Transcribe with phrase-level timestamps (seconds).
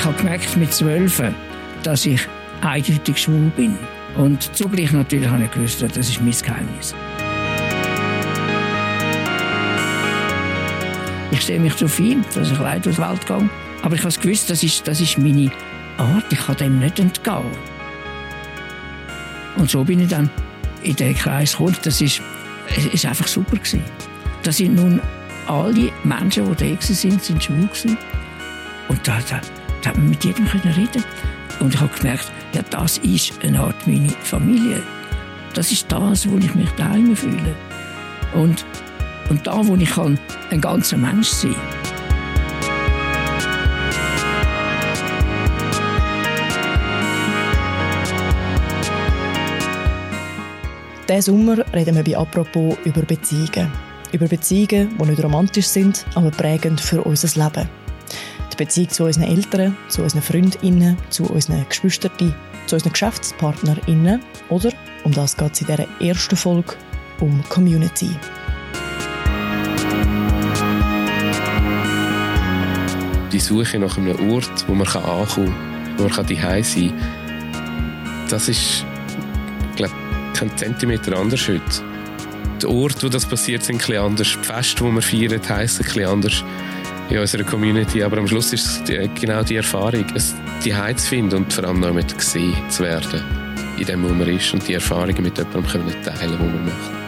[0.00, 1.22] ich habe gemerkt mit zwölf,
[1.82, 2.22] dass ich
[2.62, 3.76] eindeutig schwul bin.
[4.16, 6.94] Und zugleich natürlich habe ich gewusst, das ist mein Geheimnis.
[11.30, 13.50] Ich sehe mich zu viel, dass ich leid durch die Welt gehe.
[13.82, 15.52] Aber ich habe gewusst, das ist, das ist meine
[15.98, 16.24] Art.
[16.30, 17.44] Ich kann dem nicht entgehen.
[19.58, 20.30] Und so bin ich dann
[20.82, 21.76] in den Kreis gekommen.
[21.82, 22.22] Das ist,
[22.90, 23.82] ist einfach super gewesen.
[24.44, 24.98] Das sind nun
[25.46, 27.98] alle Menschen, die da sind, sind schwul gewesen.
[28.88, 29.42] Und da, da,
[29.82, 31.04] da hat man mit jedem reden
[31.60, 34.82] Und ich habe gemerkt, ja, das ist eine Art meine Familie.
[35.54, 37.54] Das ist das, wo ich mich daheim fühle.
[38.34, 38.64] Und,
[39.28, 40.18] und da, wo ich kann,
[40.50, 41.90] ein ganzer Mensch sein kann.
[51.08, 53.72] Diesen Sommer reden wir bei «Apropos» über Beziehungen.
[54.12, 57.68] Über Beziehungen, die nicht romantisch sind, aber prägend für unser Leben.
[58.60, 62.34] Beziehung zu unseren Eltern, zu unseren Freundinnen, zu unseren Geschwistern,
[62.66, 64.70] zu unseren GeschäftspartnerInnen oder,
[65.02, 66.74] um das geht es in dieser ersten Folge,
[67.20, 68.10] um Community.
[73.32, 78.46] Die Suche nach einem Ort, wo man ankommen kann, wo man daheim sein kann, das
[78.50, 78.84] ist
[80.34, 81.62] keinen Zentimeter anders heute.
[82.60, 84.36] Die Orte, wo das passiert, sind ein anders.
[84.38, 86.44] Die Feste, die wir feiern, heissen ein anders
[87.10, 88.02] in unserer Community.
[88.02, 91.64] Aber am Schluss ist es die, genau die Erfahrung, es die zu finden und vor
[91.64, 93.22] allem noch mit gesehen zu werden,
[93.78, 97.00] in dem, wo man ist und die Erfahrungen mit jemandem können teilen, die man macht.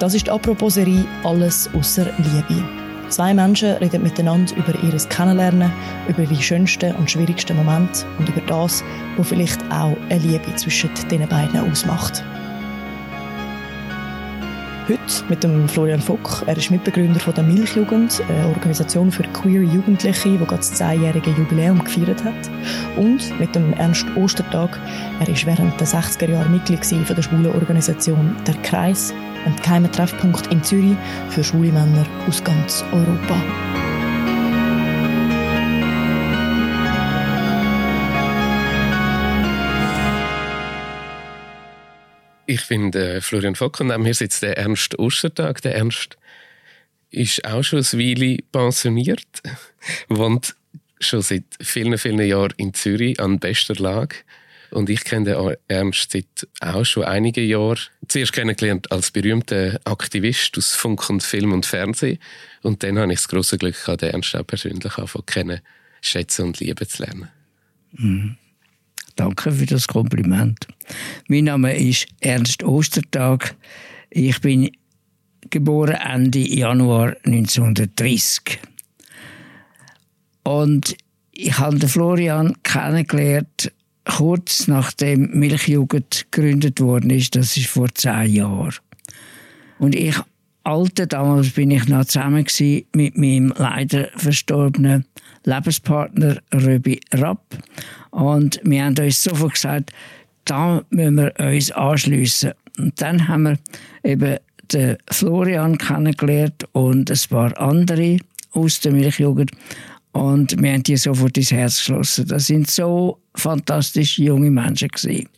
[0.00, 2.64] Das ist die Apropos-Serie «Alles außer Liebe».
[3.08, 5.70] Zwei Menschen reden miteinander über ihr Kennenlernen,
[6.08, 8.82] über die schönsten und schwierigsten Momente und über das,
[9.16, 12.24] was vielleicht auch eine Liebe zwischen den beiden ausmacht.
[14.92, 16.42] Heute mit dem Florian Fock.
[16.46, 21.30] Er ist Mitbegründer von der Milchjugend, eine Organisation für queer Jugendliche, die gerade das zehnjährige
[21.30, 22.50] Jubiläum gefeiert hat.
[22.98, 24.78] Und mit dem Ernst Ostertag.
[25.18, 29.14] Er ist während der 60er Jahre Mitglied von der schwulen Organisation «Der Kreis»,
[29.46, 30.96] ein geheimer Treffpunkt in Zürich
[31.30, 33.81] für schwule Männer aus ganz Europa.
[42.46, 45.62] Ich bin der Florian Fock und neben mir sitzt der Ernst Ostertag.
[45.62, 46.16] Der Ernst
[47.10, 49.26] ist auch schon ein Weile pensioniert,
[50.08, 50.56] wohnt
[50.98, 54.16] schon seit vielen, vielen Jahren in Zürich an bester Lage
[54.72, 57.78] und ich kenne den Ernst seit auch schon einigen Jahren.
[58.08, 62.18] Zuerst kennengelernt als berühmter Aktivist aus Funk und Film und Fernsehen.
[62.62, 64.92] Und dann habe ich das große Glück gehabt, den Ernst auch persönlich
[65.26, 65.60] kennen,
[66.00, 67.28] schätzen und lieben zu lernen.
[67.92, 68.36] Mhm.
[69.14, 70.66] Danke für das Kompliment.
[71.28, 73.54] Mein Name ist Ernst Ostertag.
[74.10, 74.70] Ich bin
[75.50, 78.58] geboren Ende Januar 1930.
[80.42, 80.96] Und
[81.32, 83.72] ich habe Florian kennengelernt
[84.04, 88.74] kurz nachdem Milchjugend gegründet worden ist, das ist vor zehn Jahren.
[89.78, 90.16] Und ich,
[90.64, 92.46] alte damals bin ich noch zusammen
[92.94, 95.06] mit meinem leider verstorbenen
[95.44, 97.56] Lebenspartner Röbi Rapp.
[98.10, 99.92] Und wir haben uns sofort gesagt,
[100.44, 102.52] da müssen wir uns anschliessen.
[102.78, 103.58] Und dann haben wir
[104.02, 104.38] eben
[104.72, 108.18] den Florian kennengelernt und ein paar andere
[108.52, 109.50] aus der Milchjugend.
[110.12, 112.28] Und wir haben die sofort ins Herz geschlossen.
[112.28, 114.88] Das sind so fantastische junge Menschen.
[114.88, 115.28] Gewesen.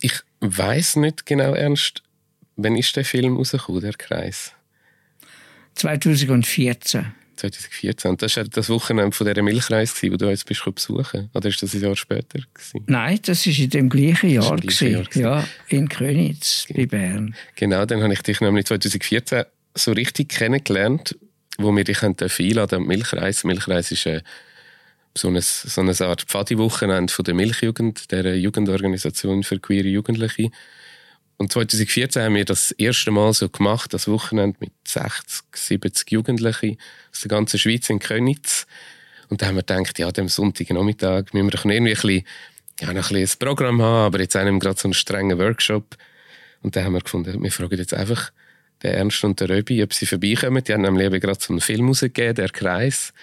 [0.00, 2.02] Ich weiß nicht genau ernst,
[2.56, 4.52] wann ist der Film rausgekommen, der Kreis?
[5.74, 7.06] 2014.
[7.40, 8.10] 2014.
[8.10, 11.62] Und das war das Wochenende von dieser Milchreis, wo du jetzt bist besuchen Oder ist
[11.62, 12.38] das ein Jahr später?
[12.54, 12.84] Gewesen?
[12.86, 14.50] Nein, das war in dem gleichen Jahr.
[14.50, 16.78] Im gleichen Jahr ja, in Königs, genau.
[16.78, 17.34] bei Bern.
[17.56, 21.16] Genau, dann habe ich dich nämlich 2014 so richtig kennengelernt
[21.62, 23.44] wo wir dich einladen Milchreis.
[23.44, 24.22] Milchreis ist äh,
[25.16, 30.50] so, eine, so eine Art Pfadi-Wochenende von der Milchjugend, der Jugendorganisation für queere Jugendliche.
[31.40, 36.76] Und 2014 haben wir das erste Mal so gemacht, das Wochenende mit 60, 70 Jugendlichen
[37.10, 38.66] aus der ganzen Schweiz in Könitz.
[39.30, 42.24] Und da haben wir gedacht, ja, am Sonntagnachmittag müssen wir doch irgendwie ein bisschen,
[42.82, 45.96] ja, noch ein, bisschen ein Programm haben, aber jetzt wir gerade so einen strengen Workshop.
[46.60, 48.32] Und da haben wir gefunden, wir fragen jetzt einfach
[48.82, 50.62] der Ernst und der Röbi, ob sie vorbeikommen.
[50.62, 53.14] Die haben nämlich eben gerade so einen Film rausgegeben, «Der Kreis»,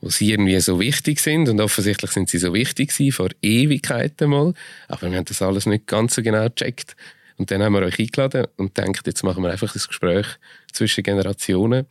[0.00, 4.30] wo sie irgendwie so wichtig sind und offensichtlich sind sie so wichtig gewesen, vor Ewigkeiten
[4.30, 4.52] mal,
[4.88, 6.96] aber wir haben das alles nicht ganz so genau gecheckt.
[7.38, 10.26] Und dann haben wir euch eingeladen und denkt, jetzt machen wir einfach das Gespräch
[10.72, 11.86] zwischen Generationen.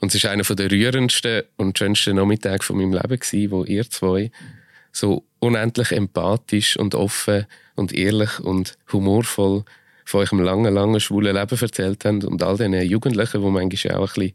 [0.00, 3.88] Und es war einer der rührendsten und schönsten Nachmittage von meinem Leben gewesen, wo ihr
[3.88, 4.30] zwei
[4.92, 9.64] so unendlich empathisch und offen und ehrlich und humorvoll
[10.04, 14.00] von eurem langen, langen schwulen Leben erzählt habt und all diesen Jugendlichen, die manchmal auch
[14.02, 14.32] ein bisschen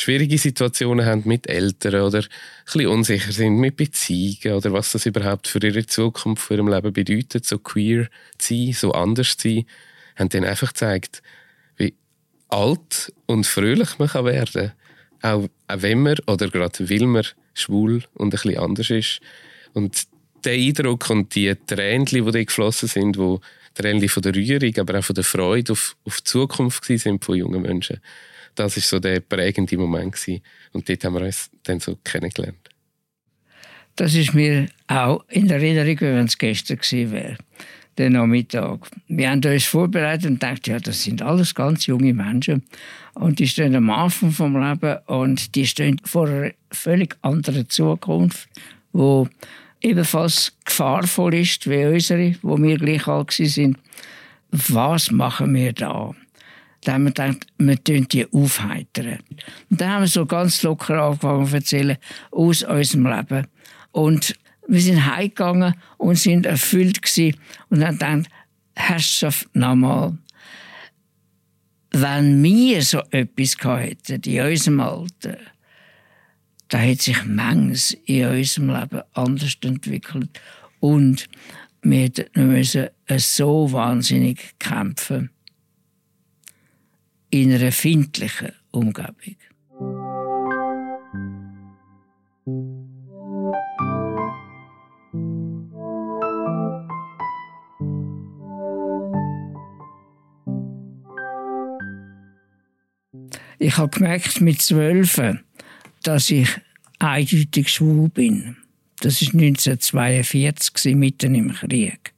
[0.00, 2.28] schwierige Situationen haben mit Eltern oder ein
[2.64, 6.92] bisschen unsicher sind mit Beziehungen oder was das überhaupt für ihre Zukunft, für ihrem Leben
[6.92, 8.08] bedeutet, so queer
[8.38, 9.64] zu sein, so anders zu sein,
[10.16, 11.22] haben denen einfach gezeigt,
[11.76, 11.94] wie
[12.48, 14.72] alt und fröhlich man kann werden
[15.20, 15.48] kann.
[15.66, 19.20] Auch, wenn man oder gerade weil man schwul und ein bisschen anders ist.
[19.72, 20.04] Und
[20.44, 23.38] der Eindruck und die Tränen, die da geflossen sind, die
[23.74, 27.36] Tränen von der Rührung, aber auch von der Freude auf, auf die Zukunft sind von
[27.36, 28.00] jungen Menschen,
[28.54, 30.42] das ist so der prägende Moment gewesen.
[30.72, 32.68] Und dort haben wir uns dann so kennengelernt.
[33.96, 37.36] Das ist mir auch in der Erinnerung, wenn es gestern gewesen wäre,
[37.96, 38.88] der Nachmittag.
[39.08, 42.62] Wir haben uns vorbereitet und gedacht, ja, das sind alles ganz junge Menschen.
[43.14, 48.48] Und die stehen am Anfang vom Leben und die stehen vor einer völlig anderen Zukunft,
[48.92, 49.28] wo
[49.80, 53.78] ebenfalls gefahrvoll ist wie unsere, wo wir gleich alt sind.
[54.52, 56.14] Was machen wir da?
[56.82, 59.18] Da haben wir gedacht, wir tun die aufheitern.
[59.70, 61.96] Und dann haben wir so ganz locker angefangen zu erzählen
[62.30, 63.46] aus unserem Leben.
[63.92, 64.34] Und
[64.68, 67.36] wir sind heimgegangen und sind erfüllt gewesen
[67.70, 68.30] und haben gedacht,
[68.76, 70.16] Herrschaft, nochmal.
[71.90, 75.38] Wenn wir so etwas hätten in unserem Alter,
[76.68, 80.40] da hätte sich manches in unserem Leben anders entwickelt.
[80.80, 81.28] Und
[81.82, 85.30] wir müssen so wahnsinnig kämpfen
[87.30, 89.36] in einer findlichen Umgebung.
[103.60, 105.20] Ich habe gemerkt mit zwölf,
[106.02, 106.48] dass ich
[106.98, 108.56] eindeutig schwul bin.
[109.00, 112.14] Das ist 1942 mitten im Krieg.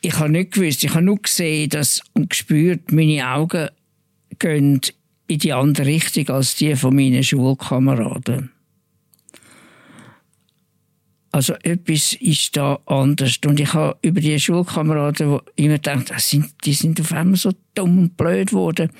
[0.00, 3.68] Ich habe nicht gewusst, ich habe nur gesehen dass, und gespürt, meine Augen
[4.38, 4.80] gehen
[5.26, 8.50] in die andere Richtung als die von meinen Schulkameraden.
[11.30, 13.38] Also etwas ist da anders.
[13.46, 16.12] Und ich habe über die Schulkameraden immer gedacht,
[16.64, 18.90] die sind auf einmal so dumm und blöd geworden.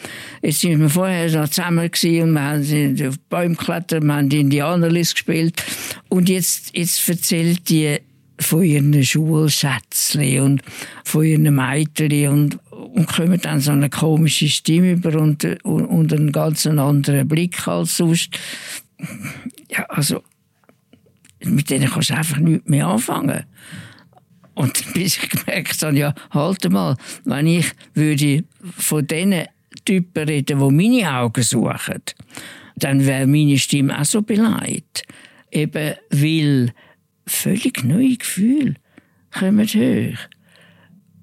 [0.42, 5.14] Jetzt sind wir vorher noch zusammen und wir haben auf Bäume geklettert, wir haben Indianerlist
[5.14, 5.64] gespielt.
[6.10, 7.98] Und jetzt, jetzt erzählt die
[8.40, 10.62] von ihren Schulschätzchen und
[11.04, 16.12] von ihren Mädchen und, und kommen dann so eine komische Stimme über und, und, und
[16.12, 18.38] einen ganz anderen Blick als sonst.
[19.70, 20.22] Ja, also
[21.44, 23.44] mit denen kannst du einfach nichts mehr anfangen.
[24.54, 28.44] Und bis ich gemerkt habe, ja, halt mal, wenn ich würde
[28.76, 29.44] von diesen
[29.84, 32.02] Typen reden, die meine Augen suchen,
[32.76, 35.04] dann wäre meine Stimme auch so beleidigt.
[35.50, 36.72] Eben weil
[37.28, 38.74] völlig neue Gefühle
[39.30, 40.18] kommen hoch.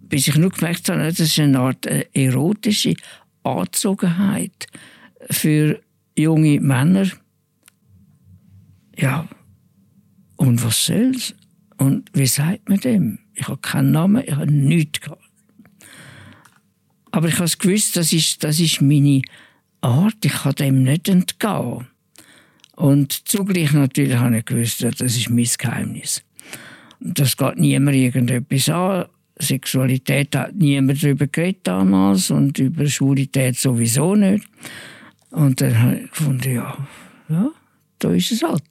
[0.02, 2.96] Bis ich nur gemerkt habe, das ist eine Art äh, erotische
[3.44, 4.68] Anzogenheit
[5.30, 5.82] für
[6.18, 7.08] junge Männer.
[8.98, 9.28] Ja,
[10.38, 11.34] und was soll's?
[11.78, 13.20] Und wie sagt man dem?
[13.34, 15.22] Ich habe keinen Namen, ich habe nichts gehabt.
[17.12, 19.22] Aber ich habe gewusst, das ist, das ist meine
[19.82, 21.88] Art, ich kann dem nicht entgehen.
[22.76, 26.24] Und zugleich natürlich habe ich gewusst, das ist mein Geheimnis.
[27.00, 29.06] Das geht niemand irgendetwas an.
[29.38, 34.48] Sexualität hat niemand darüber geredet damals und über Schwulität sowieso nicht.
[35.32, 36.88] Und dann habe ich gefunden, ja,
[37.28, 37.50] ja,
[38.00, 38.64] da ist es halt.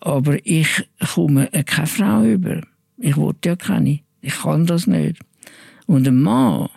[0.00, 2.62] Aber ich komme keine Frau über.
[2.98, 4.00] Ich wollte ja keine.
[4.20, 5.18] Ich kann das nicht.
[5.86, 6.68] Und ein Mann,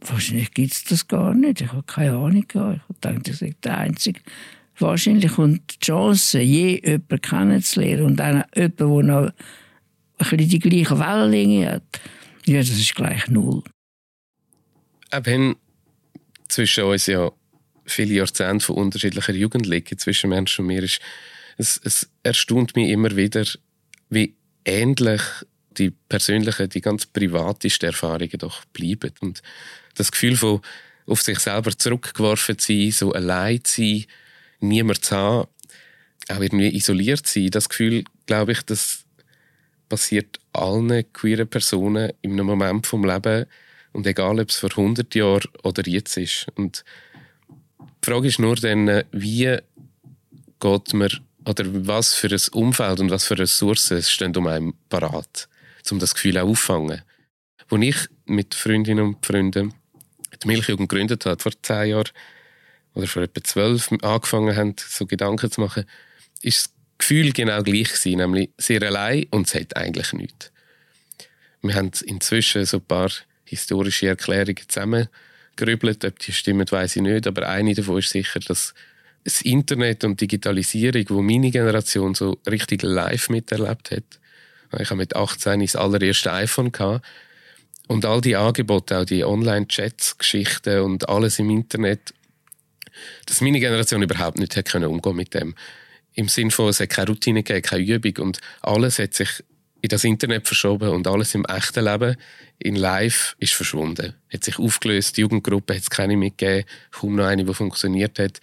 [0.00, 1.60] wahrscheinlich gibt es das gar nicht.
[1.60, 2.44] Ich habe keine Ahnung.
[2.48, 4.20] Ich habe gedacht, ich sei der Einzige.
[4.78, 9.32] Wahrscheinlich kommt die Chance, je jemanden kennenzulernen und dann jemanden, der noch
[10.18, 12.00] ein die gleiche Wellenlänge hat,
[12.46, 13.62] ja, das ist gleich null.
[15.10, 15.56] Wenn
[16.48, 17.30] zwischen uns ja
[17.86, 21.00] viele Jahrzehnte von unterschiedlicher Jugend liegen, zwischen Menschen und mir, ist
[21.58, 23.44] es, es erstaunt mich immer wieder,
[24.10, 25.22] wie ähnlich
[25.76, 29.12] die persönlichen, die ganz privatesten Erfahrungen doch bleiben.
[29.20, 29.42] Und
[29.94, 30.60] das Gefühl von
[31.06, 34.04] auf sich selber zurückgeworfen zu sein, so allein zu sein,
[34.60, 35.48] niemand zu haben,
[36.28, 39.04] auch irgendwie isoliert sein, das Gefühl, glaube ich, das
[39.88, 43.46] passiert allen queeren Personen in einem Moment vom Leben
[43.92, 46.46] und egal, ob es vor 100 Jahren oder jetzt ist.
[46.54, 46.84] Und
[47.80, 49.56] die Frage ist nur dann, wie
[50.60, 51.10] geht man
[51.44, 55.48] oder was für ein Umfeld und was für Ressourcen stehen um einen parat,
[55.90, 57.02] um das Gefühl auch auffangen.
[57.70, 57.96] Als ich
[58.26, 59.72] mit Freundinnen und Freunden
[60.42, 62.10] die Milchjugend gegründet habe, vor zehn Jahren
[62.98, 65.84] oder vor etwa zwölf angefangen haben, so Gedanken zu machen,
[66.42, 70.50] ist das Gefühl genau gleich gewesen, nämlich sehr allein und es hat eigentlich nichts.
[71.62, 73.10] Wir haben inzwischen so ein paar
[73.44, 76.04] historische Erklärungen zusammengerübelt.
[76.04, 77.26] Ob die stimmen, weiß ich nicht.
[77.26, 78.74] Aber eine davon ist sicher, dass
[79.24, 84.04] das Internet und Digitalisierung, wo meine Generation so richtig live miterlebt hat.
[84.78, 87.04] Ich habe mit 18 das allererste iPhone gehabt.
[87.86, 92.12] Und all die Angebote, auch die Online-Chats, Geschichten und alles im Internet,
[93.26, 95.54] dass meine Generation überhaupt nicht hat können umgehen mit dem.
[96.14, 99.44] Im Sinne von, es hat keine Routine gegeben, keine Übung und alles hat sich
[99.80, 102.16] in das Internet verschoben und alles im echten Leben
[102.58, 104.14] in Live ist verschwunden.
[104.32, 108.18] Hat sich aufgelöst, die Jugendgruppe hat es keine mehr gegeben, kaum noch eine, die funktioniert
[108.18, 108.40] hat.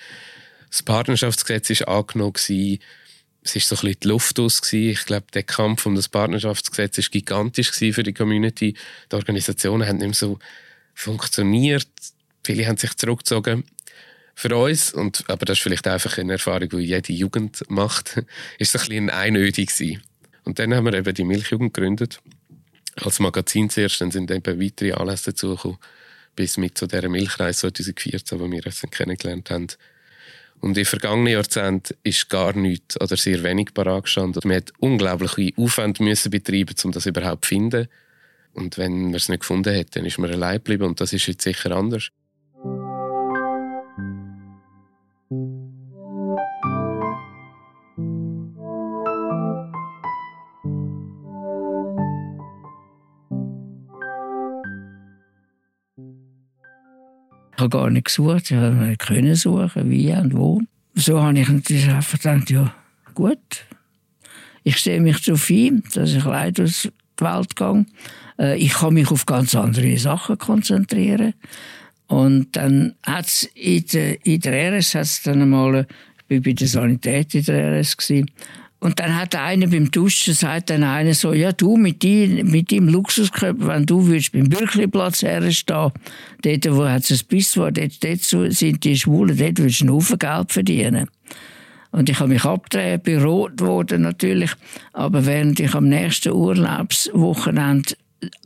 [0.70, 2.34] Das Partnerschaftsgesetz ist angenommen.
[2.36, 4.62] Es ist so ein bisschen die Luft aus.
[4.72, 8.76] Ich glaube, der Kampf um das Partnerschaftsgesetz ist gigantisch für die Community.
[9.12, 10.40] Die Organisationen haben nicht mehr so
[10.94, 11.88] funktioniert.
[12.44, 13.66] Viele haben sich zurückgezogen.
[14.38, 18.18] Für uns, und, aber das ist vielleicht einfach eine Erfahrung, die jede Jugend macht,
[18.60, 20.04] ist es ein bisschen einödig gewesen.
[20.44, 22.20] Und dann haben wir eben die Milchjugend gegründet.
[22.98, 25.78] Als Magazin zuerst, dann sind eben weitere Anlässe dazugekommen,
[26.36, 29.68] bis mit zu dieser Milchreise 2014, wo wir uns kennengelernt haben.
[30.60, 34.42] Und im vergangenen Jahrzehnt ist gar nichts oder sehr wenig parat gestanden.
[34.46, 37.88] Man hat unglaubliche Aufwand müssen betreiben, um das überhaupt zu finden.
[38.54, 40.86] Und wenn man es nicht gefunden hat, dann ist man allein geblieben.
[40.86, 42.12] Und das ist jetzt sicher anders.
[57.66, 60.62] Habe gar nicht gesucht, ich habe nicht können suchen, wie und wo.
[60.94, 62.74] So habe ich natürlich einfach gedacht, ja,
[63.14, 63.66] gut.
[64.64, 67.86] Ich stehe mich zu viel, dass ich leider durch die Welt gehe.
[68.40, 71.34] Äh, ich kann mich auf ganz andere Sachen konzentrieren.
[72.08, 75.88] Und dann hat es in der, in der RS hat's dann einmal,
[76.28, 78.32] ich war bei der Sanität in der RS, gewesen,
[78.86, 82.72] und dann hat einer beim Duschen sagt dann einer so, ja du mit, die, mit
[82.72, 85.92] deinem Luxuskörper, wenn du würdest beim Bürkliplatz herstehen,
[86.44, 89.96] dort wo es ein Biss war, dort, dort sind die Schwulen, dort würdest du einen
[89.96, 91.08] Haufen Geld verdienen.
[91.90, 94.52] Und ich habe mich abgedreht, bin rot geworden natürlich,
[94.94, 97.96] aber während ich am nächsten Urlaubswochenende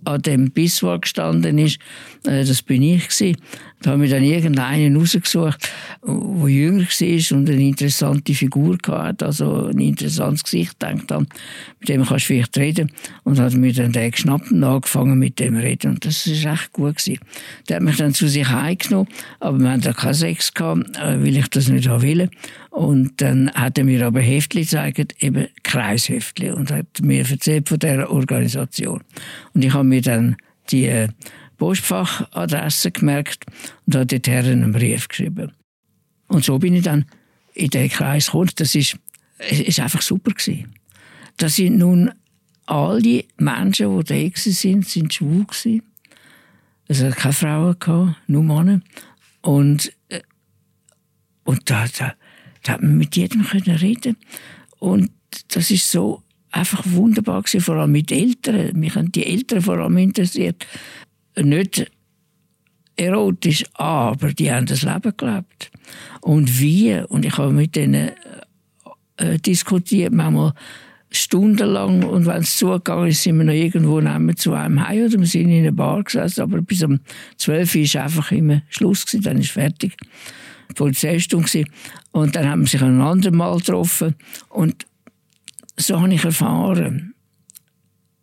[0.05, 1.79] an dem Bisswar gestanden ist,
[2.25, 3.37] äh, das bin ich gewesen.
[3.81, 5.71] Da haben wir dann irgendeinen rausgesucht,
[6.05, 11.27] der jünger war und eine interessante Figur hatte, also ein interessantes Gesicht, denkt an,
[11.79, 12.91] mit dem kannst du vielleicht reden.
[13.23, 15.91] Und hat mir dann den geschnappt und angefangen mit dem reden.
[15.91, 17.19] Und das ist echt gut gewesen.
[17.69, 19.07] Der hat mich dann zu sich heimgenommen,
[19.39, 22.29] aber wir hatten keinen Sex gehabt, äh, weil ich das nicht haben will.
[22.79, 27.77] Und dann hat er mir aber Heftli gezeigt, eben Kreisheftli, und hat mir erzählt von
[27.77, 29.03] dieser Organisation.
[29.53, 30.37] Und ich habe mir dann
[30.69, 31.09] die äh,
[31.57, 33.45] Postfachadresse gemerkt
[33.85, 35.51] und habe dort einen Brief geschrieben.
[36.29, 37.03] Und so bin ich dann
[37.53, 38.51] in den Kreis gekommen.
[38.55, 38.97] Das ist,
[39.49, 40.73] ist einfach super gewesen.
[41.35, 42.13] Das sind nun
[42.65, 45.83] alle Menschen, die da sind, sind schwul gewesen.
[46.87, 48.79] Es hat keine Frauen gehabt, nur Männer.
[49.41, 50.21] Und, äh,
[51.43, 52.13] und da, da,
[52.63, 54.17] da hat man mit jedem können reden.
[54.79, 55.11] Und
[55.49, 58.77] das ist so einfach wunderbar gewesen, vor allem mit Eltern.
[58.77, 60.65] Mich haben die Eltern vor allem interessiert
[61.37, 61.89] nicht
[62.95, 65.71] erotisch, aber die haben das Leben gelebt.
[66.21, 68.11] Und wie, und ich habe mit denen
[69.17, 70.53] äh, diskutiert, manchmal
[71.11, 73.99] stundenlang und wenn es zugegangen ist, sind wir noch irgendwo
[74.33, 76.99] zu einem Heim oder wir sind in einer Bar gesessen, aber bis um
[77.37, 79.97] 12 Uhr war einfach immer Schluss, gewesen, dann ist fertig.
[80.69, 81.65] Die Polizeistunde.
[82.11, 84.15] Und dann haben wir sich ein anderes Mal getroffen
[84.49, 84.85] und
[85.77, 87.13] so habe ich erfahren,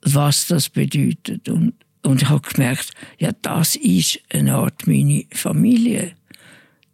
[0.02, 1.74] was das bedeutet und
[2.06, 6.14] und ich habe gemerkt, ja, das ist eine Art meine Familie.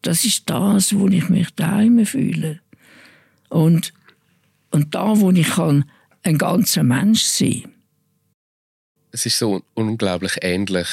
[0.01, 2.61] Das ist das, wo ich mich daheim fühle.
[3.51, 3.93] Und,
[4.71, 5.85] und da, wo ich kann,
[6.23, 7.65] ein ganzer Mensch sein
[9.11, 10.89] Es ist so unglaublich ähnlich.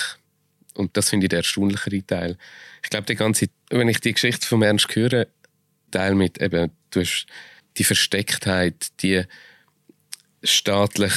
[0.73, 2.37] Und das finde ich der erstaunlichere Teil.
[2.83, 5.27] Ich glaube, die ganze, wenn ich die Geschichte von Ernst höre,
[5.91, 7.25] Teil mit eben, du hast
[7.77, 9.23] die Verstecktheit, die
[10.43, 11.13] staatlich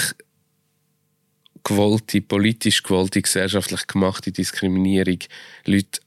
[1.65, 5.19] gewollte, politisch gewollte, gesellschaftlich gemachte Diskriminierung.
[5.65, 6.01] Leute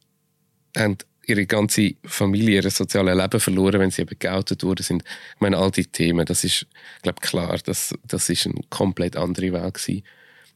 [0.75, 5.03] haben ihre ganze Familie, ihr soziales Leben verloren, wenn sie eben geoutet worden sind.
[5.35, 6.67] Ich meine, all die Themen, das ist,
[7.01, 10.03] glaube klar, das, das ist eine komplett andere Welt gewesen.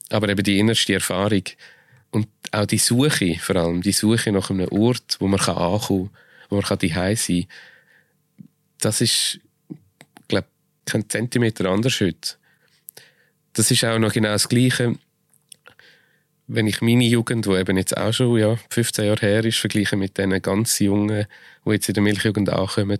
[0.09, 1.43] Aber eben die innerste Erfahrung
[2.11, 6.19] und auch die Suche, vor allem die Suche nach einem Ort, wo man ankommen kann,
[6.49, 7.47] wo man daheim sein kann,
[8.79, 9.39] das ist,
[10.27, 10.47] glaube
[10.85, 12.39] kein Zentimeter anders heute
[13.53, 14.95] das ist auch noch genau das Gleiche,
[16.47, 19.97] wenn ich meine Jugend, die eben jetzt auch schon ja, 15 Jahre her ist, vergleiche
[19.97, 21.27] mit den ganz Jungen,
[21.65, 22.99] die jetzt in der Milchjugend ankommen.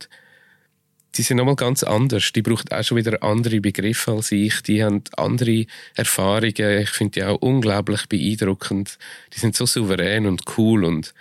[1.16, 2.32] die sind nochmal ganz anders.
[2.34, 4.62] Die braucht auch schon wieder andere Begriffe als ich.
[4.64, 6.82] Die haben andere Erfahrungen.
[6.82, 9.00] Ich finde die auch unglaublich beeindruckend.
[9.34, 11.14] Die sind so souverän und cool und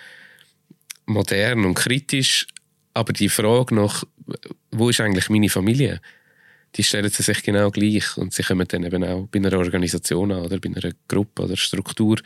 [1.06, 2.46] modern und kritisch.
[2.92, 4.04] Aber die Frage nach,
[4.70, 6.00] wo ist eigentlich meine Familie?
[6.76, 8.16] Die stellen sie sich genau gleich.
[8.16, 11.56] Und sie kommen dann eben auch bei einer Organisation an oder bei einer Gruppe oder
[11.56, 12.18] Struktur,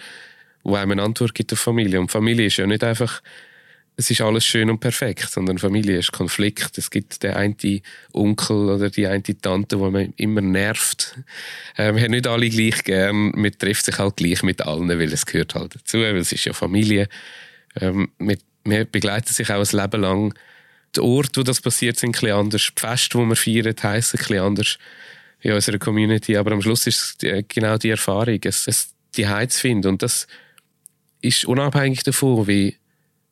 [0.64, 2.00] wo einem eine Antwort gibt auf Familie.
[2.00, 3.22] Und Familie ist ja nicht einfach
[3.96, 6.78] es ist alles schön und perfekt, sondern Familie ist Konflikt.
[6.78, 7.82] Es gibt den einen
[8.12, 11.18] Onkel oder die eine Tante, die man immer nervt.
[11.76, 15.12] Äh, wir haben nicht alle gleich gern, man trifft sich halt gleich mit allen, weil
[15.12, 17.08] es gehört halt dazu, weil es ist ja Familie.
[17.80, 20.34] Ähm, wir, wir begleiten sich auch ein Leben lang.
[20.96, 22.70] Die Orte, wo das passiert, sind ein anders.
[22.76, 24.78] Die Feste, die wir feiern, heissen ein anders
[25.40, 26.36] in unserer Community.
[26.36, 29.88] Aber am Schluss ist es genau die Erfahrung, es, es die Heiz finden.
[29.88, 30.26] Und das
[31.20, 32.76] ist unabhängig davon, wie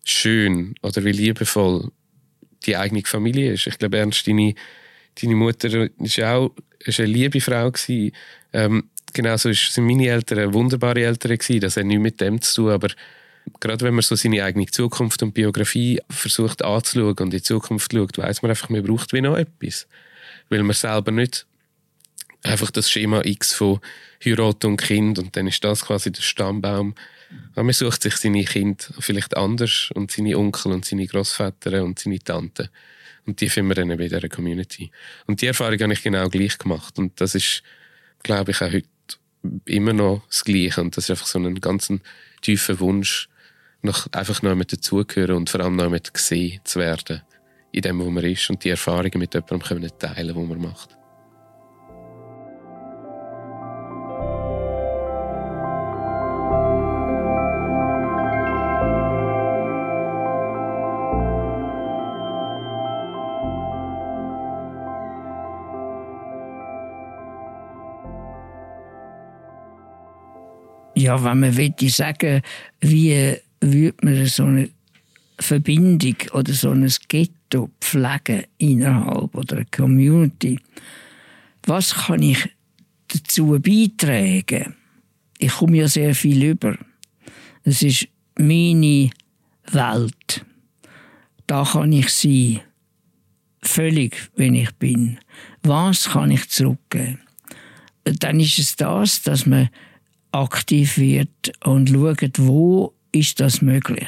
[0.05, 1.91] schön oder wie liebevoll
[2.67, 3.67] die eigene Familie ist.
[3.67, 4.55] Ich glaube, Ernst, deine,
[5.21, 7.73] deine Mutter war auch ist eine liebe Frau.
[8.53, 11.37] Ähm, genauso sind meine Eltern wunderbare Eltern.
[11.37, 11.61] Gewesen.
[11.61, 12.89] Das hat nichts mit dem zu tun, aber
[13.61, 17.93] gerade wenn man so seine eigene Zukunft und Biografie versucht anzuschauen und in die Zukunft
[17.93, 19.87] schaut, weiß man einfach, man braucht wie noch etwas.
[20.49, 21.47] Weil man selber nicht
[22.43, 23.81] einfach das Schema X von
[24.25, 26.95] Heirat und Kind und dann ist das quasi der Stammbaum
[27.53, 31.99] aber man sucht sich seine Kinder vielleicht anders und seine Onkel und seine Großväter und
[31.99, 32.69] seine Tanten.
[33.27, 34.91] Und die finden wir dann bei dieser Community.
[35.27, 36.99] Und die Erfahrung habe ich genau gleich gemacht.
[36.99, 37.63] Und das ist,
[38.23, 38.89] glaube ich, auch heute
[39.67, 40.81] immer noch das Gleiche.
[40.81, 41.93] Und das ist einfach so ein ganz
[42.41, 43.29] tiefer Wunsch,
[43.83, 47.23] noch einfach noch mit dazugehören und vor allem noch mit gesehen zu werden
[47.73, 51.00] in dem, wo man ist und die Erfahrungen mit jemandem können teilen, wo man macht.
[71.11, 72.41] Ja, wenn man will sagen,
[72.81, 74.71] wie würde man so eine
[75.41, 80.61] Verbindung oder so ein Ghetto pflegen innerhalb oder eine Community,
[81.67, 82.49] was kann ich
[83.09, 84.77] dazu beitragen?
[85.39, 86.79] Ich komme ja sehr viel über.
[87.65, 88.07] Es ist
[88.39, 89.11] meine
[89.73, 90.47] Welt.
[91.49, 92.61] Da kann ich sein.
[93.63, 95.19] Völlig, wenn ich bin.
[95.65, 97.19] Was kann ich zurückgeben?
[98.05, 99.71] Dann ist es das, dass man
[100.33, 104.07] aktiv wird und schaut, wo ist das möglich.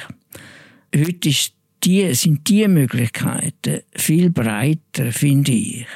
[0.95, 1.55] Heute ist
[1.85, 5.87] die, sind die Möglichkeiten viel breiter, finde ich.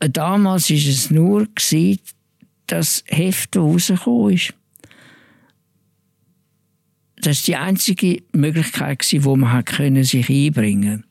[0.00, 1.48] Damals war es nur,
[2.66, 4.54] das Heft, das rausgekommen ist.
[7.20, 9.64] Das war die einzige Möglichkeit, wo man
[10.04, 11.04] sich einbringen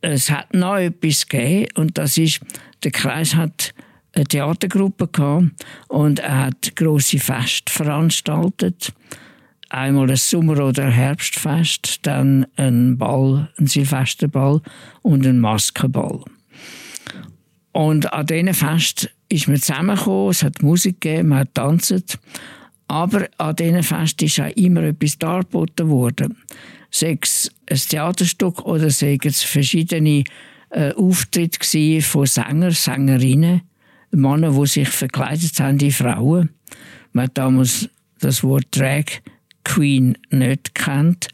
[0.00, 0.14] konnte.
[0.14, 2.40] Es hat noch etwas gegeben, und das ist,
[2.82, 3.74] der Kreis hat
[4.12, 5.46] eine Theatergruppe gehabt
[5.88, 8.92] und er hat große Feste veranstaltet.
[9.68, 14.60] Einmal ein Sommer- oder Herbstfest, dann ein Ball, ein Silvesterball
[15.00, 16.20] und ein Maskenball.
[17.72, 22.18] Und an diesen Fest ist man zusammengekommen, es hat Musik gegeben, man hat tanzt.
[22.86, 26.36] Aber an diesen Fest ist auch immer etwas dargeboten worden.
[26.90, 30.24] Sei es ein Theaterstück oder sei verschiedene
[30.68, 33.62] äh, Auftritte von Sänger, Sängerinnen
[34.12, 36.50] Männer, die sich verkleidet haben, die Frauen.
[37.12, 37.88] Man hat damals
[38.20, 39.04] das Wort Drag
[39.64, 41.28] Queen nicht kennt.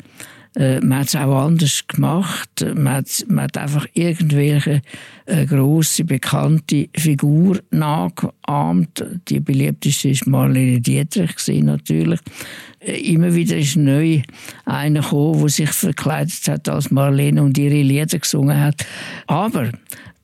[0.56, 2.66] Äh, man hat es auch anders gemacht.
[2.74, 4.82] Man hat, man hat einfach irgendwelche
[5.26, 9.04] äh, grosse, bekannte Figur nachgeahmt.
[9.28, 12.20] Die beliebteste war Marlene Dietrich, natürlich.
[12.80, 14.22] Äh, immer wieder ist neu
[14.64, 18.84] einer gekommen, der sich verkleidet hat als Marlene und ihre Lieder gesungen hat.
[19.26, 19.70] Aber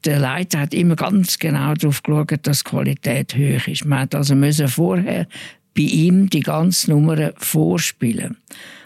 [0.04, 3.84] der Leiter hat immer ganz genau darauf geschaut, dass die Qualität hoch ist.
[3.84, 5.26] Man hat also müssen vorher
[5.74, 8.36] bei ihm die ganze Nummer vorspielen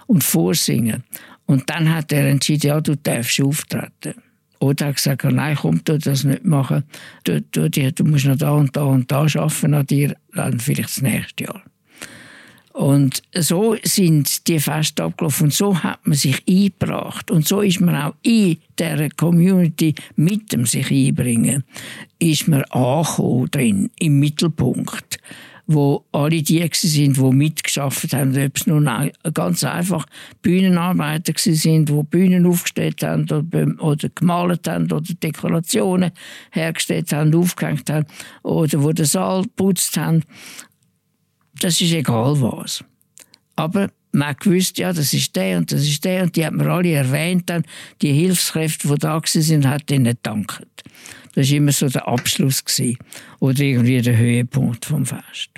[0.06, 1.04] und vorsingen.
[1.46, 4.14] Und dann hat er entschieden, ja, du darfst auftreten.
[4.60, 6.84] Oder er hat gesagt, nein, komm, du das nicht machen.
[7.24, 10.90] Du, du, du musst noch da und da und da arbeiten an dir, dann vielleicht
[10.90, 11.62] das nächste Jahr.
[12.78, 17.28] Und so sind die Feste abgelaufen und so hat man sich eingebracht.
[17.28, 21.64] Und so ist man auch in der Community mit dem sich einbringen,
[22.20, 25.18] ist man angekommen drin, im Mittelpunkt
[25.70, 28.88] wo alle die sind, die mitgeschafft haben, ob es nun
[29.34, 30.06] ganz einfach
[30.40, 36.12] Bühnenarbeiter sind, die Bühnen aufgestellt haben oder, gemalt haben oder Dekorationen
[36.52, 38.06] hergestellt haben, aufgehängt haben
[38.42, 40.22] oder wo den Saal putzt haben
[41.64, 42.84] das ist egal was.
[43.56, 46.68] Aber man gewusst, ja, das ist der und das ist der und die hat man
[46.68, 47.64] alle erwähnt dann.
[48.02, 50.84] Die Hilfskräfte, die da sind, hat ihnen gedankt.
[51.34, 52.98] Das war immer so der Abschluss gewesen.
[53.40, 55.50] oder irgendwie der Höhepunkt vom Fest.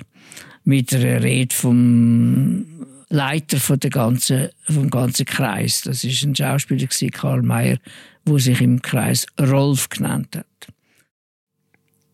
[0.63, 2.65] Mit einer Rede vom
[3.09, 5.81] Leiter von der ganzen, vom ganzen Kreis.
[5.81, 7.77] Das ist ein Schauspieler gewesen, Karl Mayer,
[8.25, 10.45] wo sich im Kreis Rolf genannt hat.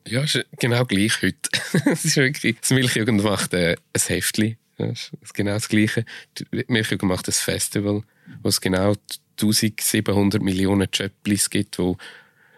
[0.09, 1.49] Ja, ist genau gleich heute.
[1.91, 4.57] es ist wirklich, das Milchjugend macht äh, ein Heftchen.
[4.77, 6.05] Das ist genau das Gleiche.
[6.37, 8.03] Die Milchjugend macht ein Festival,
[8.41, 8.93] wo es genau
[9.41, 11.97] 1700 Millionen Chöpplis gibt, wo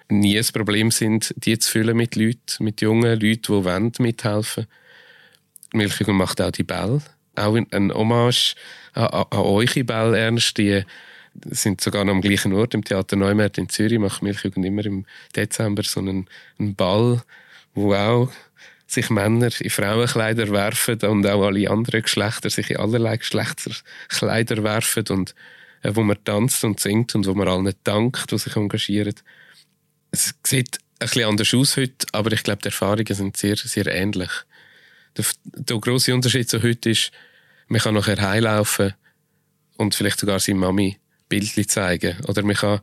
[0.10, 4.68] nie ein Problem sind, die zu füllen mit Leuten, mit jungen Leuten, die wollen mithelfen
[5.74, 7.02] Die Milchjugend macht auch die Bälle.
[7.36, 8.56] Auch ein Hommage
[8.94, 10.58] an, an, an eure Bälle, Ernst.
[10.58, 10.84] Die
[11.46, 15.06] sind sogar noch am gleichen Ort, im Theater Neumärt in Zürich, macht Milchjugend immer im
[15.36, 17.22] Dezember so einen, einen Ball,
[17.74, 18.32] wo auch
[18.88, 25.06] sich Männer in Frauenkleider werfen und auch alle anderen Geschlechter sich in allerlei Geschlechterkleider werfen
[25.10, 25.36] und
[25.84, 29.16] äh, wo man tanzt und singt und wo man allen dankt, die sich engagieren.
[30.12, 33.88] Es sieht ein bisschen anders aus heute, aber ich glaube, die Erfahrungen sind sehr, sehr
[33.88, 34.32] ähnlich.
[35.16, 37.12] Der, der grosse Unterschied zu heute ist,
[37.68, 38.94] man kann nachher heimlaufen
[39.78, 40.98] und vielleicht sogar seine Mami
[41.30, 42.18] Bildchen zeigen.
[42.28, 42.82] Oder man kann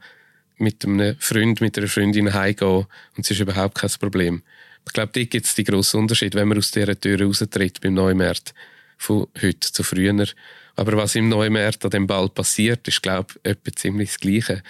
[0.58, 4.42] mit einem Freund, mit einer Freundin heimgehen und es ist überhaupt kein Problem.
[4.86, 7.94] Ich glaube, da gibt es die grossen Unterschied, wenn man aus dieser Tür raustritt beim
[7.94, 8.54] Neumärt
[8.96, 10.26] von heute zu früher.
[10.76, 14.62] Aber was im Neumärt an dem Ball passiert, ist, glaube ich, etwa ziemlich das Gleiche.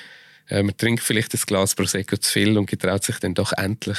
[0.48, 3.98] Äh, man trinkt vielleicht ein Glas Prosecco zu viel und getraut sich dann doch endlich,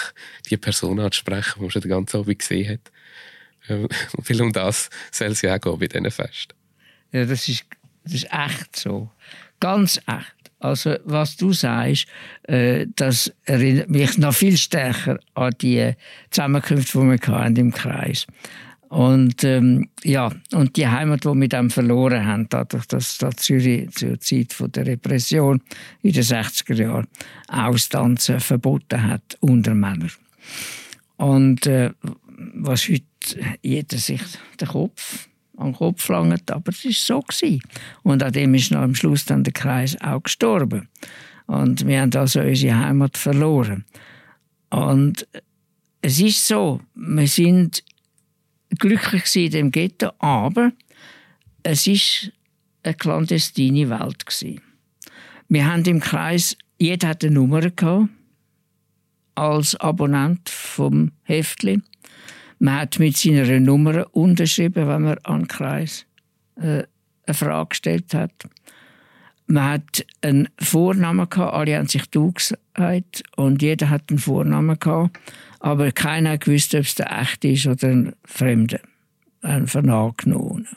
[0.49, 2.91] die Person anzusprechen, die man schon den ganzen Abend gesehen hat.
[3.69, 3.85] Äh,
[4.15, 6.53] und um das soll es ja auch gehen bei diesen Festen.
[7.11, 7.65] Ja, das ist,
[8.05, 9.11] das ist echt so.
[9.59, 10.51] Ganz echt.
[10.59, 12.07] Also was du sagst,
[12.43, 15.93] äh, das erinnert mich noch viel stärker an die
[16.31, 18.25] Zusammenkünfte, die wir hatten im Kreis.
[18.89, 23.91] Und ähm, ja, und die Heimat, die wir dann verloren haben, dadurch, dass da Zürich
[23.91, 25.61] zur Zeit von der Repression
[26.01, 27.07] in den 60er Jahren
[27.49, 30.11] Austanzen verboten hat unter Männern.
[31.17, 31.91] Und äh,
[32.53, 33.03] was heute
[33.61, 34.21] jeder sich
[34.59, 37.61] den Kopf an den Kopf langt, aber es ist so gewesen.
[38.03, 40.87] Und an dem ist am Schluss dann der Kreis auch gestorben.
[41.47, 43.85] Und wir haben also unsere Heimat verloren.
[44.69, 45.27] Und
[46.01, 47.83] es ist so, wir sind
[48.77, 50.71] glücklich in dem Ghetto, aber
[51.63, 52.31] es ist
[52.83, 54.61] eine clandestine Welt gewesen.
[55.49, 58.09] Wir haben im Kreis, jeder hat eine Nummer gehabt,
[59.35, 61.81] als Abonnent vom Heftli.
[62.59, 66.05] Man hat mit seiner Nummer unterschrieben, wenn man an den Kreis
[66.55, 66.83] äh,
[67.25, 68.31] eine Frage gestellt hat.
[69.47, 74.77] Man hat einen Vornamen gehabt, alle haben sich du gesagt und jeder hat einen Vornamen
[74.77, 75.17] gehabt,
[75.59, 78.79] aber keiner wusste, ob es der echte ist oder ein Fremder,
[79.41, 80.67] ein Vernagenomen.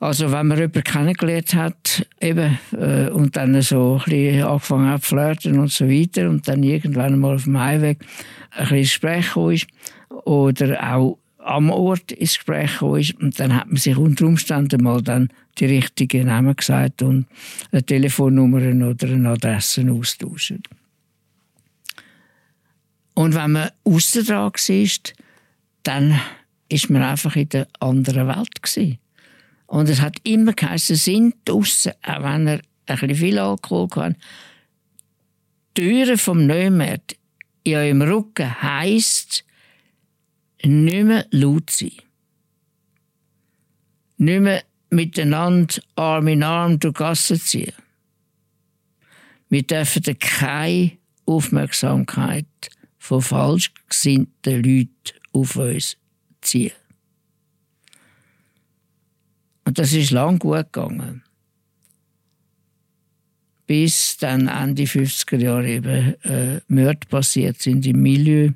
[0.00, 5.02] Also wenn man jemanden kennengelernt hat eben, äh, und dann so ein bisschen angefangen hat
[5.02, 7.98] zu flirten und so weiter und dann irgendwann mal auf dem Heimweg
[8.52, 9.56] ein bisschen Gespräch kam,
[10.30, 13.14] oder auch am Ort ins Gespräch gekommen ist.
[13.14, 17.26] Und dann hat man sich unter Umständen mal dann die richtigen Namen gesagt und
[17.72, 20.68] eine Telefonnummer oder eine Adresse austauscht.
[23.14, 24.90] Und wenn man außen dran war,
[25.82, 26.20] dann
[26.68, 28.98] ist man einfach in der anderen Welt gewesen.
[29.66, 34.16] Und es hat immer geheißen, sind draussen, auch wenn er ein viel Alkohol hatte.
[35.76, 37.16] Die Türen vom Neumarkt
[37.64, 39.44] in eurem Rücken heisst,
[40.62, 41.92] nicht mehr laut sein.
[44.16, 47.72] Nicht mehr miteinander Arm in Arm durch Gassen ziehen.
[49.48, 50.92] Wir dürfen keine
[51.26, 52.46] Aufmerksamkeit
[52.98, 55.96] von falsch gesinnten Leuten auf uns
[56.40, 56.72] ziehen.
[59.64, 61.22] Und das ist lang gut gegangen.
[63.66, 68.50] Bis dann Ende 50er Jahre eben äh, Mörder passiert sind im Milieu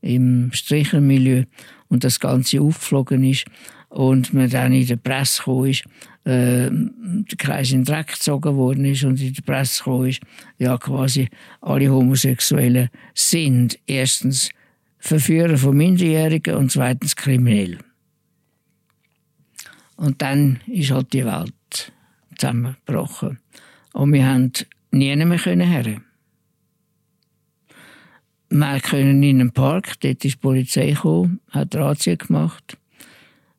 [0.00, 1.44] im Strichermilieu
[1.88, 3.44] und das Ganze aufgeflogen ist
[3.88, 5.84] und man dann in der Presse gekommen ist,
[6.24, 10.20] äh, der Kreis in den Dreck gezogen worden ist und in der Presse gekommen ist,
[10.58, 11.28] ja quasi
[11.60, 14.50] alle Homosexuellen sind erstens
[14.98, 17.78] Verführer von Minderjährigen und zweitens kriminell.
[19.96, 21.92] Und dann ist halt die Welt
[22.36, 23.38] zusammengebrochen.
[23.92, 24.52] Und wir haben
[24.90, 26.00] nie mehr her.
[28.50, 32.78] Wir können in einen Park, dort ist die Polizei gekommen, hat Razzia gemacht.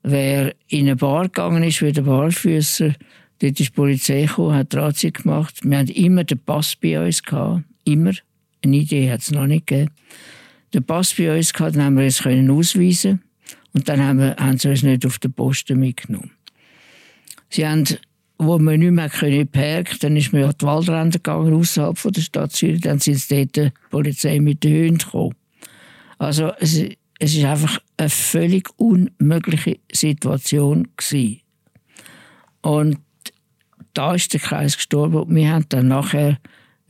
[0.02, 2.96] Wer in eine Bar gegangen ist, wie der Barfüßer,
[3.40, 5.60] dort ist die Polizei gekommen, hat Razzia gemacht.
[5.64, 7.64] Wir hatten immer den Pass bei uns gehabt.
[7.84, 8.14] Immer.
[8.64, 9.92] Eine Idee hat es noch nicht gegeben.
[10.74, 13.22] Den Pass bei uns gehabt, dann haben wir es können ausweisen
[13.74, 16.32] und dann haben, wir, haben sie uns nicht auf den Posten mitgenommen.
[17.50, 17.86] Sie haben,
[18.40, 22.12] wo man nicht mehr können parken dann ist man an die Waldränder gegangen, außerhalb von
[22.14, 22.82] der Stadt Zürich.
[22.82, 25.36] Dann sind dort die Polizei mit den Hunden gekommen.
[26.18, 26.82] Also es,
[27.20, 31.42] es ist einfach eine völlig unmögliche Situation gewesen.
[32.62, 32.98] Und
[33.94, 36.38] da ist der Kreis gestorben und wir haben dann nachher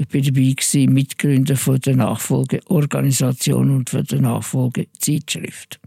[0.01, 5.81] ich bin dabei gewesen, Mitgründer von der Nachfolgeorganisation und von der Nachfolgezeitschrift.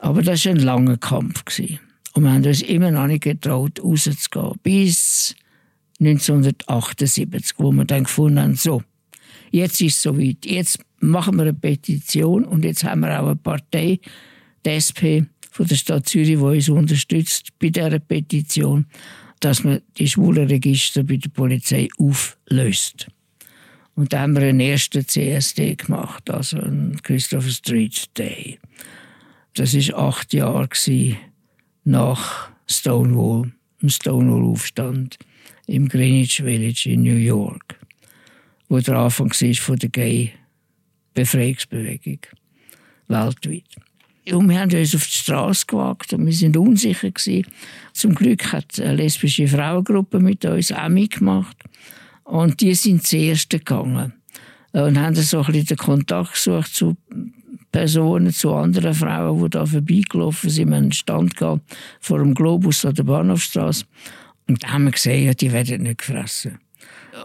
[0.00, 1.44] Aber das war ein langer Kampf.
[1.44, 1.78] Gewesen.
[2.16, 4.52] Und wir haben uns immer noch nicht getraut, rauszugehen.
[4.62, 5.36] Bis
[6.00, 8.82] 1978, wo wir dann gefunden haben, so,
[9.50, 10.44] jetzt ist es soweit.
[10.44, 14.00] Jetzt machen wir eine Petition und jetzt haben wir auch eine Partei,
[14.64, 18.86] die SP von der Stadt Zürich, die uns unterstützt bei dieser Petition
[19.40, 23.08] dass man die Schwulenregister bei der Polizei auflöst.
[23.94, 28.58] Und da haben wir einen ersten CSD gemacht, also einen Christopher Street Day.
[29.54, 30.68] Das war acht Jahre
[31.86, 35.16] nach Stonewall, dem Stonewall-Aufstand
[35.66, 37.78] im Greenwich Village in New York,
[38.68, 42.18] wo der Anfang war von der Gay-Befreiungsbewegung
[43.08, 43.62] weltweit.
[44.32, 47.46] Und wir haben uns auf die Straße gewagt und wir sind unsicher gewesen.
[47.92, 51.56] Zum Glück hat eine lesbische Frauengruppe mit uns auch mitgemacht.
[52.24, 54.14] Und die sind zuerst gegangen
[54.72, 56.96] und haben so ein bisschen den Kontakt gesucht zu
[57.72, 60.70] Personen, zu anderen Frauen, die da vorbeigelaufen sind.
[60.70, 61.62] Wir einen Stand gehabt
[62.00, 63.84] vor dem Globus an der Bahnhofstraße.
[64.48, 66.58] Und da haben wir gesehen, die werden nicht gefressen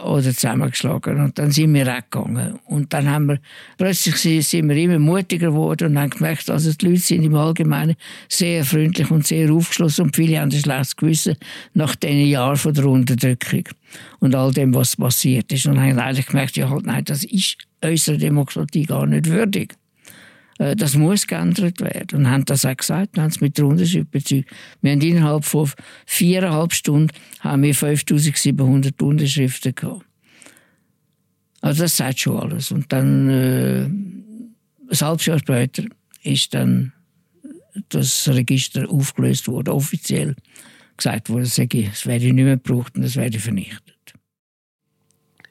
[0.04, 1.20] oder zusammengeschlagen.
[1.20, 2.58] Und dann sind wir weggegangen.
[2.64, 3.38] Und dann haben wir,
[3.76, 7.96] plötzlich sind wir immer mutiger geworden und haben gemerkt, also die Leute sind im Allgemeinen
[8.28, 11.36] sehr freundlich und sehr aufgeschlossen und viele haben ein schlechtes Gewissen
[11.74, 13.64] nach diesen Jahren von der Unterdrückung
[14.20, 15.66] und all dem, was passiert ist.
[15.66, 19.74] Und haben eigentlich gemerkt, ja halt, nein, das ist unserer Demokratie gar nicht würdig.
[20.62, 22.20] Äh, das muss geändert werden.
[22.20, 24.48] Und haben das auch gesagt, haben es mit der Unterschrift bezeugt.
[24.80, 25.70] Wir haben innerhalb von
[26.06, 30.06] viereinhalb Stunden haben wir 5700 Unterschriften gehabt.
[31.60, 32.70] Also das sagt schon alles.
[32.70, 35.84] Und dann, äh, ein halbes Jahr später,
[36.22, 36.92] ist dann
[37.88, 40.36] das Register aufgelöst worden, offiziell
[40.96, 41.58] gesagt wurde, es
[42.06, 44.12] werde nicht mehr gebraucht und es werde vernichtet.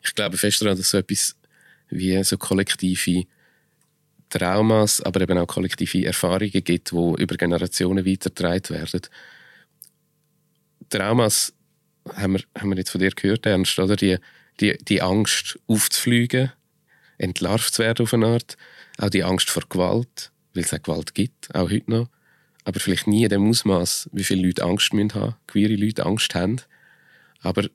[0.04, 1.36] Ich glaube fest daran, dass so etwas
[1.90, 3.26] wie so kollektive
[4.32, 9.02] Traumas, aber eben auch kollektive Erfahrungen gibt, die über Generationen weitergetragen werden.
[10.90, 11.54] Traumas
[12.16, 13.96] haben wir, haben wir jetzt von dir gehört, Ernst, oder?
[13.96, 14.18] Die,
[14.60, 16.52] die, die Angst aufzufliegen,
[17.18, 18.58] entlarvt zu werden auf eine Art,
[18.98, 22.10] auch die Angst vor Gewalt, weil es auch Gewalt gibt, auch heute noch,
[22.64, 26.36] aber vielleicht nie in dem Ausmaß, wie viele Leute Angst müssen haben, queere Leute Angst
[26.36, 26.62] haben.
[27.42, 27.68] Aber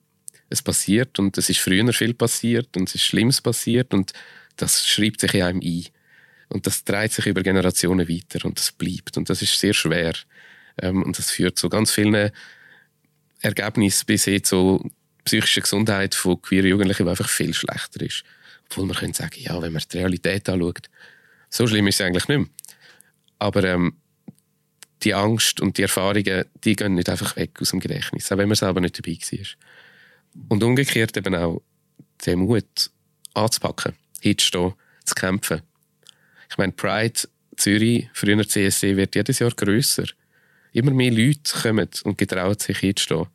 [0.49, 4.13] es passiert und es ist früher viel passiert und es ist Schlimmes passiert und
[4.57, 5.87] das schreibt sich in einem ein.
[6.49, 9.17] Und das dreht sich über Generationen weiter und das bleibt.
[9.17, 10.15] Und das ist sehr schwer.
[10.81, 12.31] Ähm, und das führt zu ganz vielen
[13.41, 14.91] Ergebnissen bis hin zu
[15.25, 18.23] psychischer Gesundheit von queeren Jugendlichen, die einfach viel schlechter ist.
[18.71, 20.89] Obwohl man könnte sagen, ja, wenn man die Realität anschaut,
[21.51, 22.49] so schlimm ist es eigentlich nicht mehr.
[23.39, 23.97] Aber ähm,
[25.03, 28.49] die Angst und die Erfahrungen, die gehen nicht einfach weg aus dem Gedächtnis, auch wenn
[28.49, 29.47] man selber nicht dabei war.
[30.49, 31.63] Und umgekehrt eben auch
[32.25, 32.91] den Mut
[33.35, 35.63] anzupacken, hinzustehen, zu kämpfen,
[36.51, 37.21] ich meine, Pride
[37.57, 40.05] Zürich, früher CSC, wird jedes Jahr grösser.
[40.73, 43.27] Immer mehr Leute kommen und getrauen sich hinzustehen.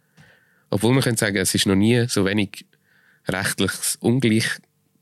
[0.69, 2.65] Obwohl man kann sagen, es ist noch nie so wenig
[3.27, 4.47] rechtlich ungleich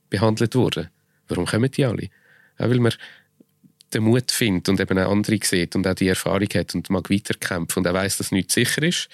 [0.09, 0.89] behandelt worden.
[1.27, 2.09] Warum kommen die alle?
[2.57, 2.93] Auch weil man
[3.93, 7.09] den Mut findet und eben auch andere sieht und auch die Erfahrung hat und mag
[7.09, 9.09] weiterkämpfen und er weiß, dass nichts sicher ist,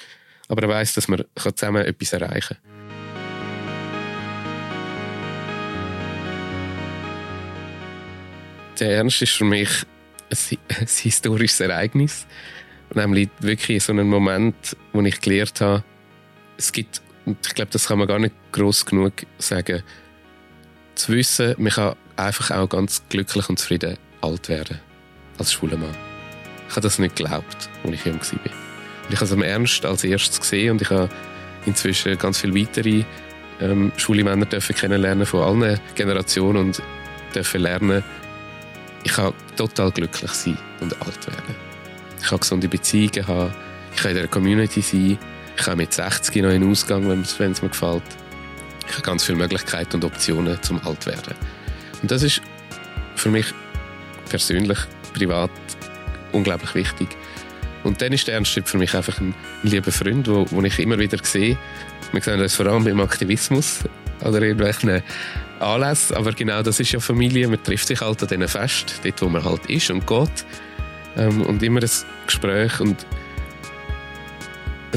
[0.47, 2.74] aber er weiß, dass man zusammen etwas erreichen kann.
[8.79, 9.69] Der Ernst ist für mich
[10.29, 12.25] ein, historisches Ereignis.
[12.93, 15.83] Nämlich wirklich so einen Moment, wo ich gelernt habe,
[16.57, 19.83] es gibt, und ich glaube, das kann man gar nicht groß genug sagen,
[20.93, 24.79] zu wissen, man kann einfach auch ganz glücklich und zufrieden alt werden.
[25.37, 25.95] Als schwuler Mann.
[26.69, 28.31] Ich habe das nicht geglaubt, als ich jung war.
[28.31, 31.09] Und ich habe es am Ernst als erstes gesehen und ich habe
[31.65, 33.03] inzwischen ganz viele weitere
[33.59, 36.81] ähm, schwule Männer kennenlernen von allen Generationen und
[37.33, 38.03] dürfen lernen,
[39.05, 41.55] ich kann total glücklich sein und alt werden.
[42.21, 43.53] Ich kann gesunde Beziehungen haben,
[43.95, 45.17] ich kann in der Community sein,
[45.55, 48.03] ich kann mit 60 noch in den Ausgang, wenn es mir gefällt.
[48.87, 51.35] Ich habe ganz viele Möglichkeiten und Optionen zum alt werden.
[52.01, 52.41] Und das ist
[53.15, 53.45] für mich
[54.29, 54.79] persönlich,
[55.13, 55.51] privat
[56.31, 57.07] unglaublich wichtig.
[57.83, 61.19] Und dann ist der Ernst für mich einfach ein, lieber Freund, wo ich immer wieder
[61.23, 61.57] sehe.
[62.11, 63.81] Wir sehen das vor allem beim Aktivismus
[64.21, 65.03] oder irgendwelchen
[65.59, 66.15] Anlässe.
[66.15, 67.47] Aber genau das ist ja Familie.
[67.47, 70.45] Man trifft sich halt an diesen Fest, dort wo man halt ist und geht.
[71.17, 71.89] Ähm, und immer ein
[72.25, 72.79] Gespräch.
[72.79, 73.05] Und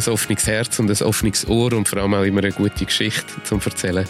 [0.07, 3.25] ein offenes Herz und ein offenes Ohr und vor allem auch immer eine gute Geschichte
[3.45, 4.07] zum Erzählen,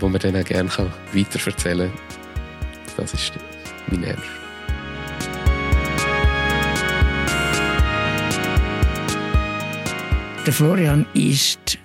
[0.00, 0.70] wo man dann auch gerne
[1.12, 2.96] weiterverzählen kann.
[2.96, 3.32] Das ist
[3.90, 4.22] mein Ernst.
[10.44, 11.78] Der Florian ist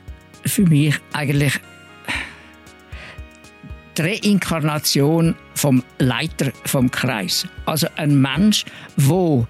[0.46, 1.54] für mich eigentlich
[3.98, 7.48] die Reinkarnation vom Leiter vom Kreis.
[7.66, 9.48] Also ein Mensch, der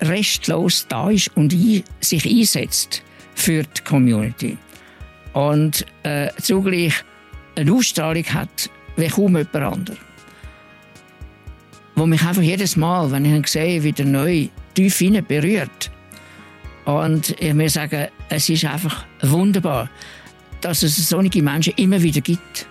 [0.00, 1.54] restlos da ist und
[2.00, 3.02] sich einsetzt
[3.34, 4.58] für die Community.
[5.32, 7.04] Und äh, zugleich
[7.56, 9.96] eine Ausstrahlung hat wie kaum jemand anderer.
[11.94, 15.90] Wo mich einfach jedes Mal, wenn ich ihn sehe, wieder neu tief hinein berührt.
[16.84, 19.88] Und ich muss sagen, es ist einfach wunderbar,
[20.60, 22.66] dass es solche Menschen immer wieder gibt.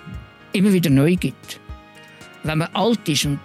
[0.53, 1.59] Immer wieder neu gibt.
[2.43, 3.39] Wenn man alt ist und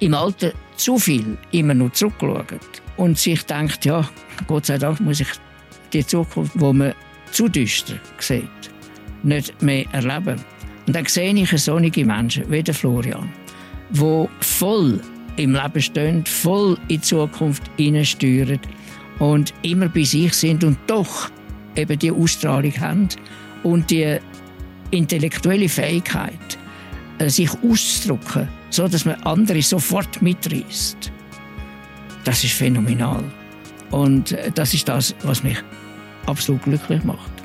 [0.00, 4.08] im Alter zu viel immer nur zurückschaut und sich denkt, ja,
[4.46, 5.28] Gott sei Dank muss ich
[5.92, 6.94] die Zukunft, wo man
[7.30, 8.48] zu düster sieht,
[9.22, 10.40] nicht mehr erleben.
[10.86, 13.28] Und dann sehe ich solche Menschen wie der Florian,
[13.90, 15.00] die voll
[15.36, 18.60] im Leben stehen, voll in die Zukunft hineinsteuern
[19.18, 21.30] und immer bei sich sind und doch
[21.74, 23.08] eben die Ausstrahlung haben
[23.62, 24.18] und die
[24.90, 26.58] intellektuelle Fähigkeit,
[27.18, 31.12] äh, sich auszudrücken, so dass man andere sofort mitreißt.
[32.24, 33.22] Das ist phänomenal.
[33.90, 35.58] Und äh, das ist das, was mich
[36.26, 37.35] absolut glücklich macht.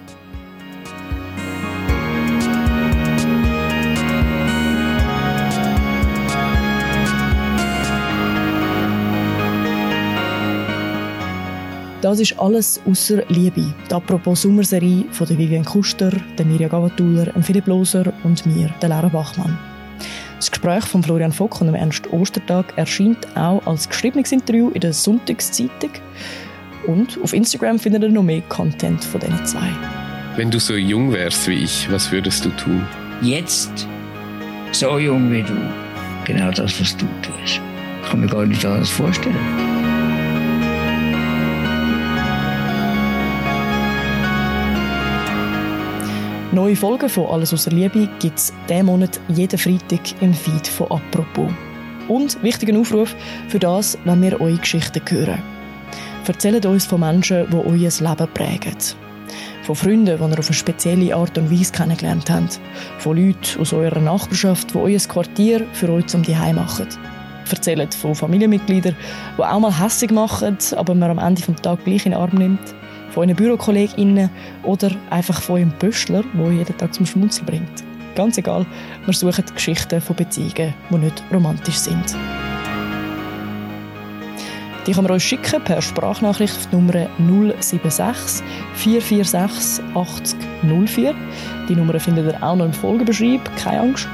[12.02, 13.72] Das ist alles außer Liebe.
[13.90, 18.90] Die Apropos Sommerserie von der Vivian Kuster, der Mirja Gavatuller, Philipp Loser und mir, der
[18.90, 19.58] Lara Bachmann.
[20.38, 24.82] Das Gespräch von Florian Fock und dem Ernst Ostertag erscheint auch als geschriebenes Interview in
[24.82, 25.92] der Sonntagszeitung.
[26.88, 29.70] Und auf Instagram findet ihr noch mehr Content von diesen zwei.
[30.36, 32.84] Wenn du so jung wärst wie ich, was würdest du tun?
[33.22, 33.88] Jetzt,
[34.72, 35.54] so jung wie du,
[36.26, 37.62] genau das, was du tust.
[38.02, 39.81] Ich kann mir gar nicht anders vorstellen.
[46.54, 50.92] Neue Folgen von Alles außer Liebe gibt es diesen Monat jeden Freitag im Feed von
[50.92, 51.50] «Apropos».
[52.10, 53.16] Und wichtiger Aufruf
[53.48, 55.42] für das, wenn wir eure Geschichten hören.
[56.28, 58.78] Erzählt uns von Menschen, die euer Leben prägen.
[59.64, 62.60] Von Freunden, die ihr auf eine spezielle Art und Weise kennengelernt habt.
[62.98, 66.88] Von Leuten aus eurer Nachbarschaft, die euer Quartier für euch zum Zuhause machen.
[67.50, 68.98] Erzählt von Familienmitgliedern,
[69.38, 72.38] die auch mal hässig machen, aber man am Ende des Tages gleich in den Arm
[72.38, 72.76] nimmt
[73.12, 74.30] von euren BürokollegInnen
[74.64, 77.84] oder einfach von eurem Pöstler, der jeden Tag zum Schmunzeln bringt.
[78.16, 78.66] Ganz egal,
[79.06, 82.16] wir suchen Geschichten von Beziehungen, die nicht romantisch sind.
[84.88, 87.08] Die kann man euch schicken per Sprachnachricht auf die Nummer
[87.60, 88.44] 076
[88.74, 90.40] 446 80
[90.88, 91.14] 04.
[91.70, 94.08] Die Nummer findet ihr auch noch im Folgebeschreib, keine Angst.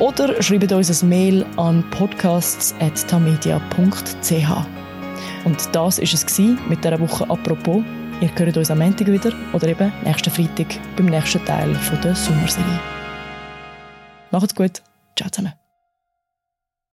[0.00, 4.50] Oder schreibt uns ein Mail an podcasts.tamedia.ch.
[5.44, 5.98] Und das war es
[6.68, 7.84] mit dieser Woche «Apropos».
[8.20, 12.80] Ihr hört uns am Montag wieder oder eben nächsten Freitag beim nächsten Teil der Sommerserie.
[14.30, 14.82] Macht's gut.
[15.16, 15.59] Ciao zusammen.